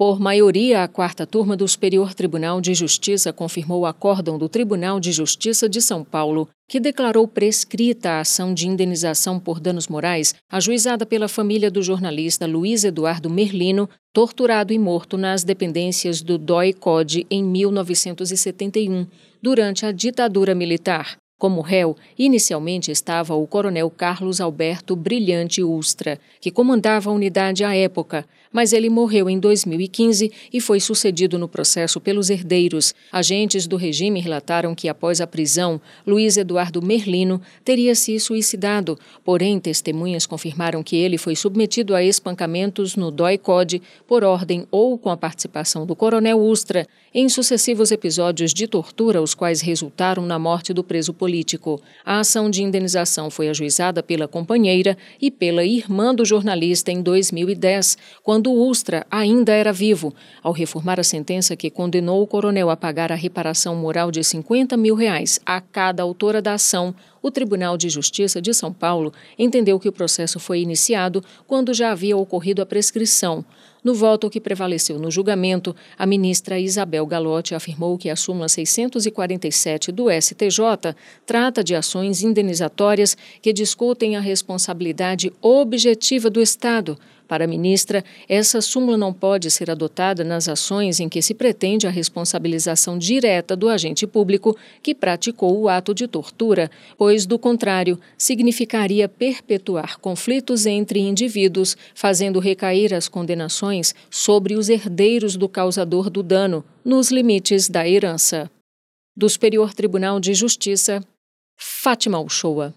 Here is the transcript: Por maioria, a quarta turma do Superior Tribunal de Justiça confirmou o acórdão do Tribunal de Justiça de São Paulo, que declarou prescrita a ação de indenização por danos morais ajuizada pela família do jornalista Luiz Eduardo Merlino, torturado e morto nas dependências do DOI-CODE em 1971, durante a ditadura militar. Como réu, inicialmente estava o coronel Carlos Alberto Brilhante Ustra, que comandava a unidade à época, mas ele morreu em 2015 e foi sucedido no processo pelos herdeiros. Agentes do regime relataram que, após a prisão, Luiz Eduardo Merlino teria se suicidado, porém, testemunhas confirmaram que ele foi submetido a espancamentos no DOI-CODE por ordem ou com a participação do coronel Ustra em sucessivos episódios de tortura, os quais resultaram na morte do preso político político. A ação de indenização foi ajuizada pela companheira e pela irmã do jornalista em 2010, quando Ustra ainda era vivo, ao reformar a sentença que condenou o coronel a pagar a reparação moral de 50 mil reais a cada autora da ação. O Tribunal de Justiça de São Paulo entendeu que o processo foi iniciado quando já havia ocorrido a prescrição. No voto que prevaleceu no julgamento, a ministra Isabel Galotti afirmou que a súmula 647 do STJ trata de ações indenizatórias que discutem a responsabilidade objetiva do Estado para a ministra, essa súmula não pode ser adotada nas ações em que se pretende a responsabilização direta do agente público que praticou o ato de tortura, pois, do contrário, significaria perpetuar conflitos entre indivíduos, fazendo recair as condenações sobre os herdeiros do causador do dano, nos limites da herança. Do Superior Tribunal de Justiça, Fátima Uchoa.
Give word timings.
Por 0.00 0.18
maioria, 0.18 0.82
a 0.82 0.88
quarta 0.88 1.26
turma 1.26 1.54
do 1.54 1.68
Superior 1.68 2.14
Tribunal 2.14 2.58
de 2.58 2.72
Justiça 2.72 3.34
confirmou 3.34 3.80
o 3.80 3.84
acórdão 3.84 4.38
do 4.38 4.48
Tribunal 4.48 4.98
de 4.98 5.12
Justiça 5.12 5.68
de 5.68 5.82
São 5.82 6.02
Paulo, 6.02 6.48
que 6.66 6.80
declarou 6.80 7.28
prescrita 7.28 8.12
a 8.12 8.20
ação 8.20 8.54
de 8.54 8.66
indenização 8.66 9.38
por 9.38 9.60
danos 9.60 9.88
morais 9.88 10.34
ajuizada 10.50 11.04
pela 11.04 11.28
família 11.28 11.70
do 11.70 11.82
jornalista 11.82 12.46
Luiz 12.46 12.82
Eduardo 12.82 13.28
Merlino, 13.28 13.90
torturado 14.10 14.72
e 14.72 14.78
morto 14.78 15.18
nas 15.18 15.44
dependências 15.44 16.22
do 16.22 16.38
DOI-CODE 16.38 17.26
em 17.30 17.44
1971, 17.44 19.06
durante 19.42 19.84
a 19.84 19.92
ditadura 19.92 20.54
militar. 20.54 21.18
Como 21.40 21.62
réu, 21.62 21.96
inicialmente 22.18 22.90
estava 22.90 23.34
o 23.34 23.46
coronel 23.46 23.88
Carlos 23.88 24.42
Alberto 24.42 24.94
Brilhante 24.94 25.62
Ustra, 25.62 26.20
que 26.38 26.50
comandava 26.50 27.08
a 27.08 27.14
unidade 27.14 27.64
à 27.64 27.74
época, 27.74 28.26
mas 28.52 28.74
ele 28.74 28.90
morreu 28.90 29.30
em 29.30 29.38
2015 29.38 30.30
e 30.52 30.60
foi 30.60 30.80
sucedido 30.80 31.38
no 31.38 31.48
processo 31.48 31.98
pelos 31.98 32.28
herdeiros. 32.28 32.94
Agentes 33.10 33.66
do 33.66 33.76
regime 33.76 34.20
relataram 34.20 34.74
que, 34.74 34.86
após 34.86 35.18
a 35.18 35.26
prisão, 35.26 35.80
Luiz 36.06 36.36
Eduardo 36.36 36.82
Merlino 36.82 37.40
teria 37.64 37.94
se 37.94 38.20
suicidado, 38.20 38.98
porém, 39.24 39.58
testemunhas 39.58 40.26
confirmaram 40.26 40.82
que 40.82 40.96
ele 40.96 41.16
foi 41.16 41.34
submetido 41.34 41.94
a 41.94 42.04
espancamentos 42.04 42.96
no 42.96 43.10
DOI-CODE 43.10 43.80
por 44.06 44.24
ordem 44.24 44.66
ou 44.70 44.98
com 44.98 45.08
a 45.08 45.16
participação 45.16 45.86
do 45.86 45.96
coronel 45.96 46.38
Ustra 46.38 46.86
em 47.14 47.28
sucessivos 47.30 47.90
episódios 47.90 48.52
de 48.52 48.66
tortura, 48.66 49.22
os 49.22 49.34
quais 49.34 49.62
resultaram 49.62 50.26
na 50.26 50.38
morte 50.38 50.74
do 50.74 50.84
preso 50.84 51.14
político 51.14 51.29
político. 51.30 51.80
A 52.04 52.18
ação 52.18 52.50
de 52.50 52.60
indenização 52.64 53.30
foi 53.30 53.48
ajuizada 53.48 54.02
pela 54.02 54.26
companheira 54.26 54.98
e 55.22 55.30
pela 55.30 55.64
irmã 55.64 56.12
do 56.12 56.24
jornalista 56.24 56.90
em 56.90 57.00
2010, 57.00 57.96
quando 58.24 58.52
Ustra 58.52 59.06
ainda 59.08 59.52
era 59.52 59.72
vivo, 59.72 60.12
ao 60.42 60.52
reformar 60.52 60.98
a 60.98 61.04
sentença 61.04 61.54
que 61.54 61.70
condenou 61.70 62.20
o 62.20 62.26
coronel 62.26 62.68
a 62.68 62.76
pagar 62.76 63.12
a 63.12 63.14
reparação 63.14 63.76
moral 63.76 64.10
de 64.10 64.24
50 64.24 64.76
mil 64.76 64.96
reais 64.96 65.38
a 65.46 65.60
cada 65.60 66.02
autora 66.02 66.42
da 66.42 66.54
ação. 66.54 66.92
O 67.22 67.30
Tribunal 67.30 67.76
de 67.76 67.88
Justiça 67.88 68.40
de 68.40 68.54
São 68.54 68.72
Paulo 68.72 69.12
entendeu 69.38 69.78
que 69.78 69.88
o 69.88 69.92
processo 69.92 70.40
foi 70.40 70.60
iniciado 70.60 71.22
quando 71.46 71.74
já 71.74 71.92
havia 71.92 72.16
ocorrido 72.16 72.62
a 72.62 72.66
prescrição. 72.66 73.44
No 73.82 73.94
voto 73.94 74.28
que 74.28 74.40
prevaleceu 74.40 74.98
no 74.98 75.10
julgamento, 75.10 75.74
a 75.98 76.06
ministra 76.06 76.58
Isabel 76.58 77.06
Galotti 77.06 77.54
afirmou 77.54 77.96
que 77.96 78.10
a 78.10 78.16
súmula 78.16 78.48
647 78.48 79.90
do 79.90 80.06
STJ 80.10 80.94
trata 81.24 81.64
de 81.64 81.74
ações 81.74 82.22
indenizatórias 82.22 83.16
que 83.40 83.52
discutem 83.52 84.16
a 84.16 84.20
responsabilidade 84.20 85.32
objetiva 85.40 86.28
do 86.28 86.40
Estado 86.42 86.98
para 87.30 87.44
a 87.44 87.46
ministra, 87.46 88.04
essa 88.28 88.60
súmula 88.60 88.98
não 88.98 89.12
pode 89.12 89.52
ser 89.52 89.70
adotada 89.70 90.24
nas 90.24 90.48
ações 90.48 90.98
em 90.98 91.08
que 91.08 91.22
se 91.22 91.32
pretende 91.32 91.86
a 91.86 91.90
responsabilização 91.90 92.98
direta 92.98 93.54
do 93.54 93.68
agente 93.68 94.04
público 94.04 94.56
que 94.82 94.96
praticou 94.96 95.56
o 95.56 95.68
ato 95.68 95.94
de 95.94 96.08
tortura, 96.08 96.68
pois, 96.98 97.26
do 97.26 97.38
contrário, 97.38 98.00
significaria 98.18 99.08
perpetuar 99.08 100.00
conflitos 100.00 100.66
entre 100.66 100.98
indivíduos, 100.98 101.76
fazendo 101.94 102.40
recair 102.40 102.92
as 102.92 103.06
condenações 103.06 103.94
sobre 104.10 104.56
os 104.56 104.68
herdeiros 104.68 105.36
do 105.36 105.48
causador 105.48 106.10
do 106.10 106.24
dano, 106.24 106.64
nos 106.84 107.12
limites 107.12 107.68
da 107.68 107.88
herança. 107.88 108.50
Do 109.16 109.28
Superior 109.28 109.72
Tribunal 109.72 110.18
de 110.18 110.34
Justiça, 110.34 111.00
Fátima 111.56 112.18
Uchoa. 112.18 112.74